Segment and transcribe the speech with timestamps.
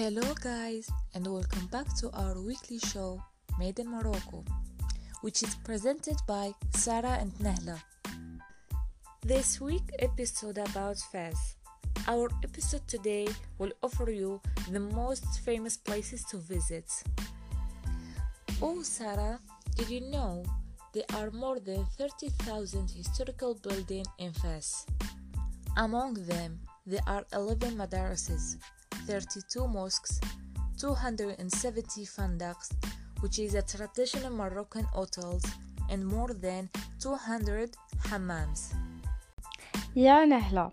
[0.00, 3.22] Hello, guys, and welcome back to our weekly show
[3.58, 4.42] Made in Morocco,
[5.20, 7.78] which is presented by Sarah and Nehla.
[9.20, 11.36] This week episode about Fez.
[12.08, 13.28] Our episode today
[13.58, 14.40] will offer you
[14.70, 16.90] the most famous places to visit.
[18.62, 19.38] Oh, Sarah,
[19.76, 20.42] did you know
[20.94, 24.86] there are more than 30,000 historical buildings in Fez?
[25.76, 28.56] Among them, there are 11 madrasas,
[29.10, 30.20] 32 mosques,
[30.78, 32.70] 270 fandaqs,
[33.22, 35.42] which is a traditional Moroccan hotels,
[35.90, 36.70] and more than
[37.00, 38.72] 200 hammams.
[39.94, 40.70] Yeah, Nehla.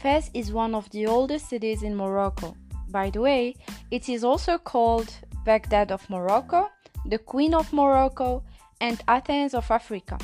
[0.00, 2.54] Fez is one of the oldest cities in Morocco.
[2.88, 3.56] By the way,
[3.90, 5.12] it is also called
[5.44, 6.70] Baghdad of Morocco,
[7.06, 8.44] the Queen of Morocco,
[8.80, 10.18] and Athens of Africa.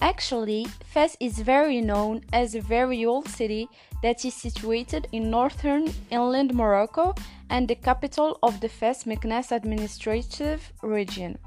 [0.00, 3.68] Actually, Fez is very known as a very old city
[4.02, 7.14] that is situated in northern inland Morocco
[7.48, 11.38] and the capital of the Fez Meknes administrative region.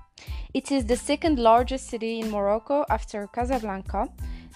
[0.54, 4.10] It is the second largest city in Morocco after Casablanca.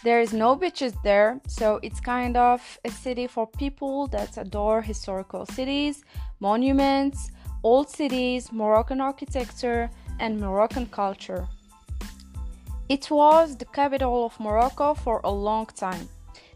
[0.03, 4.81] There is no beaches there, so it's kind of a city for people that adore
[4.81, 6.03] historical cities,
[6.39, 7.31] monuments,
[7.63, 9.89] old cities, Moroccan architecture,
[10.19, 11.47] and Moroccan culture.
[12.89, 16.09] It was the capital of Morocco for a long time.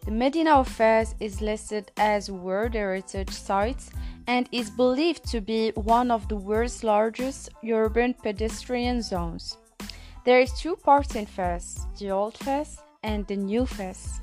[0.06, 3.84] The Medina of Fez is listed as World Heritage Site
[4.28, 9.58] and is believed to be one of the world's largest urban pedestrian zones.
[10.26, 14.20] There is two parts in Fez, the Old Fez and the New Fez.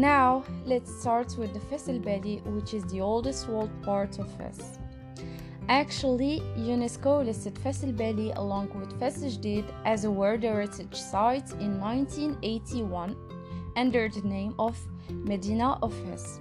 [0.00, 4.32] Now, let's start with the Fes El Bali, which is the oldest walled part of
[4.38, 4.78] Fez.
[5.68, 11.52] Actually, UNESCO listed Fes El Bali along with Fes Jdid as a World Heritage Site
[11.60, 13.14] in 1981
[13.76, 14.74] under the name of
[15.10, 16.40] Medina of Fez.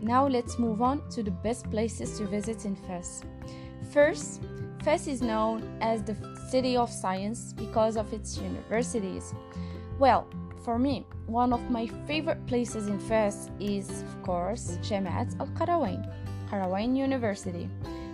[0.00, 3.24] Now, let's move on to the best places to visit in Fez.
[3.90, 4.42] First,
[4.84, 6.14] Fez is known as the
[6.50, 9.34] City of Science because of its universities.
[9.98, 10.28] Well,
[10.64, 16.02] for me, one of my favorite places in Fez is, of course, Jamiat Al Qarawin,
[16.48, 17.68] Qarawin University,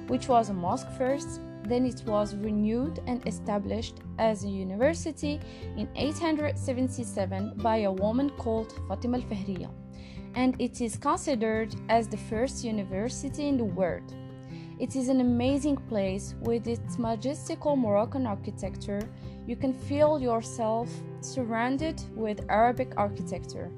[0.07, 5.41] which was a mosque first, then it was renewed and established as a university
[5.77, 9.71] in 877 by a woman called Fatima Al Fahriya,
[10.35, 14.15] and it is considered as the first university in the world.
[14.79, 19.01] It is an amazing place with its majestical Moroccan architecture.
[19.45, 20.89] You can feel yourself
[21.21, 23.73] surrounded with Arabic architecture.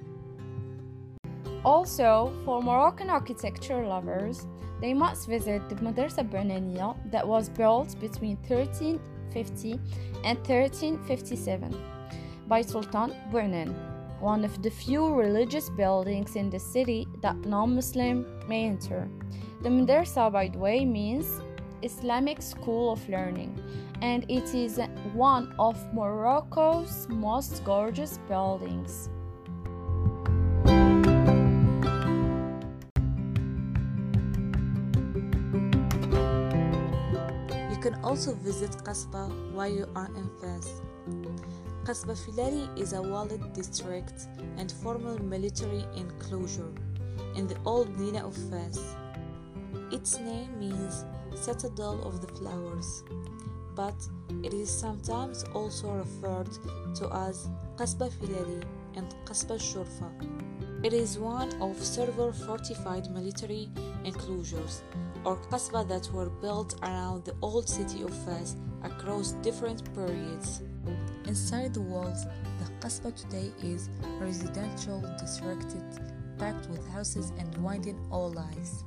[1.65, 4.47] Also, for Moroccan architecture lovers,
[4.83, 9.73] they must visit the Madrasa Bou'naniya that was built between 1350
[10.25, 11.75] and 1357
[12.47, 13.75] by Sultan Bou'nan,
[14.21, 19.09] one of the few religious buildings in the city that non-Muslim may enter.
[19.63, 21.43] The madrasa, by the way, means
[21.83, 23.55] Islamic School of Learning,
[24.01, 24.81] and it is
[25.13, 29.11] one of Morocco's most gorgeous buildings.
[37.69, 40.81] You can also visit Qasba while you are in Fez.
[41.85, 44.27] Qasba Filari is a walled district
[44.57, 46.73] and former military enclosure
[47.35, 48.97] in the old Medina of Fez.
[49.93, 53.03] Its name means citadel of the flowers,
[53.75, 53.95] but
[54.45, 56.49] it is sometimes also referred
[56.95, 58.63] to as Qasba Filari
[58.95, 60.09] and Qasba Shurfa.
[60.85, 63.69] It is one of several fortified military
[64.05, 64.83] enclosures
[65.25, 70.63] or qasba that were built around the old city of Fez across different periods.
[71.27, 72.25] Inside the walls,
[72.61, 73.91] the qasba today is
[74.21, 75.75] residential district
[76.39, 78.85] packed with houses and winding alleys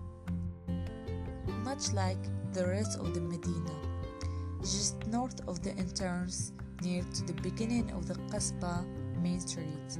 [1.63, 2.17] much like
[2.53, 3.71] the rest of the Medina.
[4.61, 6.51] Just north of the entrance,
[6.81, 8.85] near to the beginning of the Qasba
[9.21, 9.97] main street,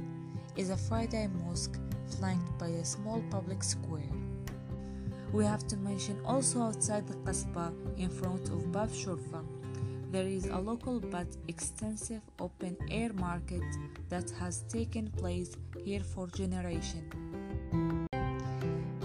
[0.56, 1.78] is a Friday mosque
[2.18, 4.12] flanked by a small public square.
[5.32, 9.44] We have to mention also outside the Qasba, in front of Bab Shurfa,
[10.14, 13.64] there is a local but extensive open air market
[14.10, 17.12] that has taken place here for generations.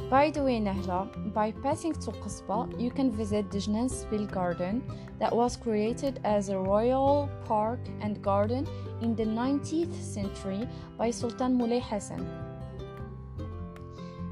[0.09, 4.81] By the way, Nahla, by passing to Qasba, you can visit the Jnan Sbil Garden
[5.19, 8.67] that was created as a royal park and garden
[9.01, 10.67] in the 19th century
[10.97, 12.25] by Sultan Moulay Hassan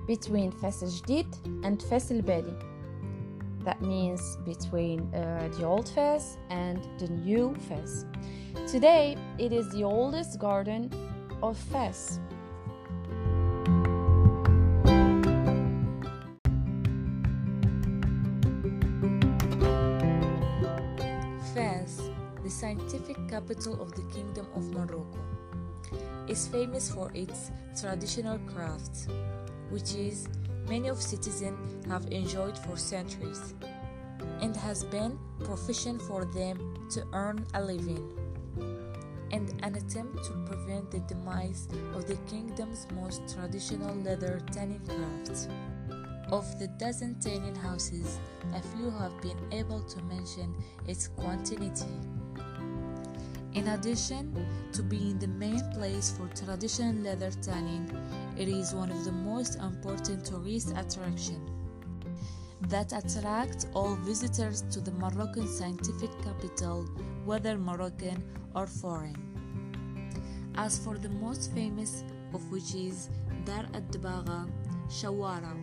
[0.07, 1.27] between Fes Jdid
[1.63, 2.56] and El Bali.
[3.63, 8.06] that means between uh, the old Fez and the new Fez.
[8.65, 10.89] Today, it is the oldest garden
[11.44, 12.19] of Fez.
[22.47, 25.19] The scientific capital of the Kingdom of Morocco,
[26.29, 29.09] is famous for its traditional crafts,
[29.69, 30.29] which is
[30.69, 33.53] many of citizens have enjoyed for centuries
[34.39, 36.57] and has been proficient for them
[36.89, 38.07] to earn a living
[39.33, 45.49] and an attempt to prevent the demise of the kingdom's most traditional leather tanning crafts.
[46.31, 48.19] Of the dozen tanning houses,
[48.53, 50.55] a few have been able to mention
[50.88, 51.71] its quantity.
[53.57, 57.89] In addition to being the main place for traditional leather tanning,
[58.38, 61.50] it is one of the most important tourist attractions
[62.69, 66.83] that attract all visitors to the Moroccan scientific capital,
[67.25, 68.24] whether Moroccan
[68.54, 69.18] or foreign.
[70.54, 72.04] As for the most famous
[72.36, 73.09] of which is
[73.44, 74.48] Dar ad-Dabaga
[74.88, 75.57] Shawara.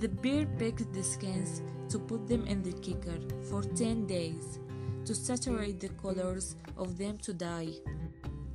[0.00, 4.58] The bear picks the skins to put them in the kicker for 10 days
[5.08, 7.72] to saturate the colors of them to dye.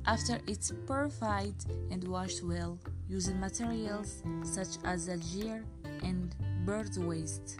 [0.06, 1.56] After it's purified
[1.90, 2.78] and washed well
[3.08, 5.64] using materials such as algier
[6.04, 6.32] and
[6.64, 7.58] bird waste,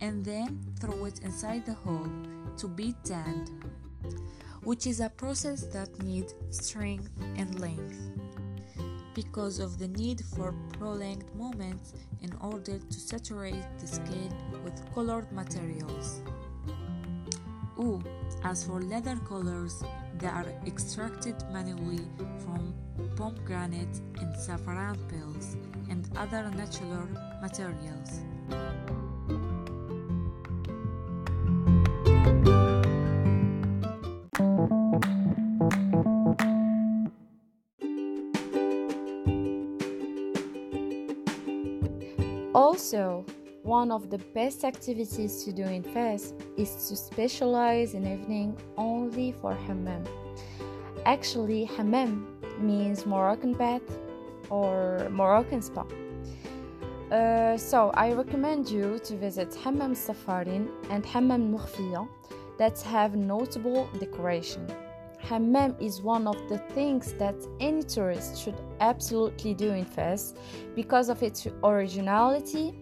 [0.00, 2.08] and then throw it inside the hole
[2.56, 3.50] to be tanned,
[4.62, 8.00] which is a process that needs strength and length
[9.14, 11.92] because of the need for prolonged moments
[12.22, 14.32] in order to saturate the skin
[14.64, 16.22] with colored materials.
[17.78, 18.00] Ooh,
[18.44, 19.82] as for leather colors,
[20.18, 22.06] they are extracted manually
[22.38, 22.72] from
[23.16, 25.56] pomegranate and saffron pills
[25.90, 27.08] and other natural
[27.42, 28.20] materials.
[42.54, 43.24] Also,
[43.64, 49.32] one of the best activities to do in Fez is to specialize in evening only
[49.32, 50.04] for hammam.
[51.06, 52.26] Actually, hammam
[52.60, 53.98] means Moroccan bath
[54.50, 55.86] or Moroccan spa.
[57.10, 62.06] Uh, so I recommend you to visit Hammam Safarin and Hammam Mukhfiya
[62.58, 64.66] that have notable decoration.
[65.20, 70.34] Hammam is one of the things that any tourist should absolutely do in Fez
[70.74, 72.74] because of its originality.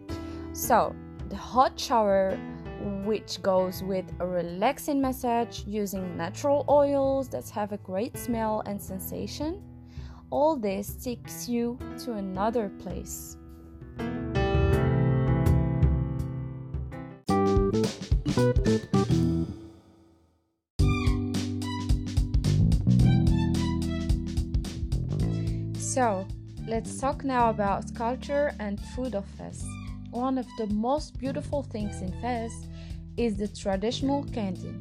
[0.54, 0.94] So,
[1.30, 2.38] the hot shower,
[3.04, 8.80] which goes with a relaxing massage using natural oils that have a great smell and
[8.80, 9.62] sensation,
[10.30, 13.38] all this takes you to another place.
[25.78, 26.26] So,
[26.66, 29.71] let's talk now about culture and food of
[30.11, 32.51] One of the most beautiful things in Fez
[33.17, 34.73] is the traditional candy,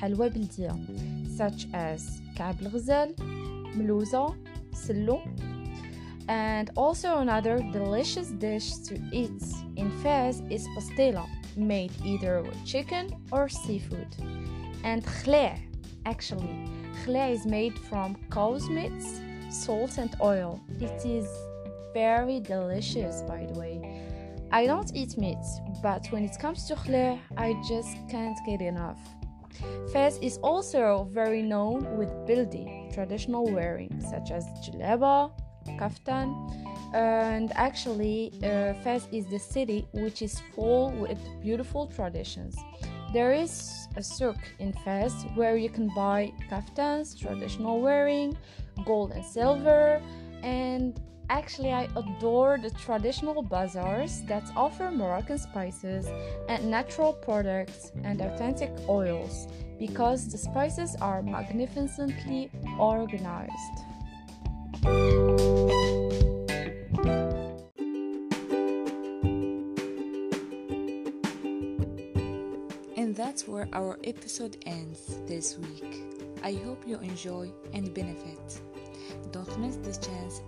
[0.00, 3.14] حلوى بلدية, such as كعب الغزال,
[3.76, 4.34] ملوزة,
[4.72, 5.20] سلو,
[6.28, 9.42] and also another delicious dish to eat
[9.76, 11.26] in Fez is pastela,
[11.56, 14.08] made either with chicken or seafood.
[14.82, 15.58] And khleh,
[16.06, 16.68] actually,
[17.04, 19.02] khleh is made from cow's meat,
[19.50, 20.60] salt and oil.
[20.80, 21.28] It is
[21.92, 23.76] very delicious, by the way.
[24.51, 25.45] I don't eat meat,
[25.83, 28.99] but when it comes to khleh, I just can't get enough.
[29.91, 35.31] Fez is also very known with building traditional wearing, such as jalaba,
[35.77, 36.33] kaftan,
[36.93, 42.55] and actually, uh, Fez is the city which is full with beautiful traditions.
[43.13, 48.37] There is a souk in Fez where you can buy kaftans, traditional wearing,
[48.85, 50.01] gold and silver,
[50.41, 56.07] and actually, I adore the traditional bazaars that offer Moroccan spices
[56.47, 63.53] and natural products and authentic oils because the spices are magnificently organized.
[72.97, 76.03] And that's where our episode ends this week.
[76.43, 78.61] I hope you enjoy and benefit.
[79.31, 80.41] Don't miss this chance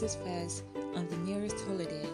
[0.00, 0.62] visit Fez
[0.94, 2.06] on the nearest holiday.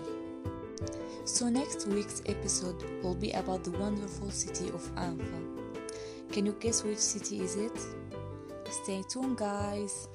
[1.25, 5.41] So, next week's episode will be about the wonderful city of Anfa.
[6.33, 7.79] Can you guess which city is it?
[8.71, 10.09] Stay tuned, guys!